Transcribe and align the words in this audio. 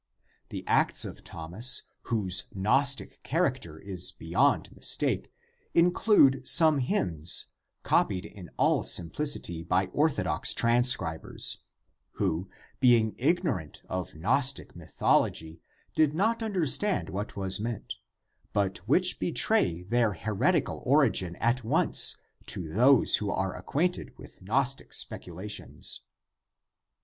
The 0.49 0.67
Acts 0.67 1.05
of 1.05 1.23
Thomas, 1.23 1.83
whose 2.05 2.45
Gnostic 2.55 3.19
char 3.23 3.43
acter 3.51 3.79
is 3.79 4.11
beyond 4.11 4.71
mistake, 4.75 5.31
include 5.75 6.47
some 6.47 6.79
hymns, 6.79 7.45
copied 7.83 8.25
in 8.25 8.49
all 8.57 8.81
simplicity 8.81 9.61
by 9.61 9.85
orthodox 9.93 10.55
transcribers, 10.55 11.59
who, 12.13 12.49
being 12.79 13.13
ignorant 13.19 13.83
of 13.87 14.15
Gnostic 14.15 14.75
mythology, 14.75 15.61
did 15.93 16.15
not 16.15 16.41
understand 16.41 17.09
what 17.11 17.35
was 17.37 17.59
meant, 17.59 17.97
but 18.53 18.79
which 18.87 19.19
betray 19.19 19.83
their 19.83 20.13
heretical 20.13 20.81
origin 20.83 21.35
at 21.35 21.63
once 21.63 22.15
to 22.47 22.73
those 22.73 23.17
who 23.17 23.29
are 23.29 23.55
acquainted 23.55 24.17
with 24.17 24.41
Gnostic 24.41 24.93
speculations. 24.93 26.01